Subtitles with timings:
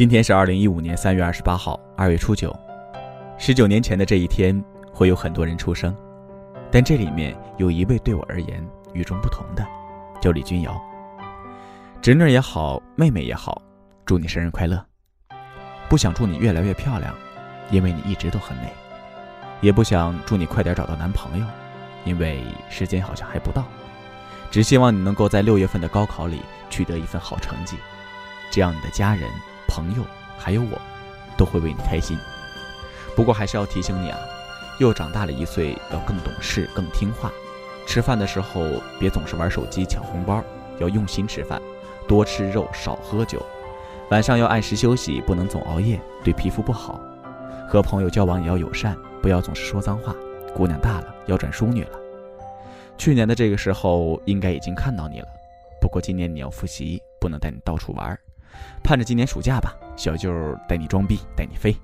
[0.00, 2.58] 今天是二零一五年三月二十八号，二月初九。
[3.36, 5.94] 十九年前的这一天，会有很多人出生，
[6.70, 9.62] 但这里面有一位对我而言与众不同的，
[10.18, 10.74] 叫李君瑶。
[12.00, 13.60] 侄女也好，妹妹也好，
[14.06, 14.82] 祝你生日快乐。
[15.86, 17.14] 不想祝你越来越漂亮，
[17.70, 18.68] 因为你一直都很美；
[19.60, 21.44] 也不想祝你快点找到男朋友，
[22.06, 23.64] 因为时间好像还不到。
[24.50, 26.40] 只希望你能够在六月份的高考里
[26.70, 27.76] 取得一份好成绩，
[28.50, 29.28] 这样你的家人。
[29.80, 30.04] 朋友
[30.36, 30.78] 还有我，
[31.38, 32.18] 都会为你开心。
[33.16, 34.18] 不过还是要提醒你啊，
[34.78, 37.32] 又长大了一岁，要更懂事、更听话。
[37.86, 38.62] 吃饭的时候
[38.98, 40.44] 别总是玩手机抢红包，
[40.78, 41.60] 要用心吃饭，
[42.06, 43.42] 多吃肉，少喝酒。
[44.10, 47.00] 晚上要按时休息，不能总熬夜，对皮肤不好。
[47.66, 50.14] 和朋友交往也要友善，不要总是说脏话。
[50.54, 51.98] 姑娘大了，要转淑女了。
[52.98, 55.28] 去年的这个时候应该已经看到你了，
[55.80, 58.20] 不过今年你要复习，不能带你到处玩儿。
[58.82, 60.32] 盼着今年暑假吧，小舅
[60.68, 61.76] 带你装逼，带你飞。